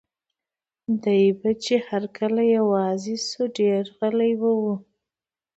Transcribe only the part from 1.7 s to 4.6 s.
به هر کله یوازې شو، ډېر به غلی و.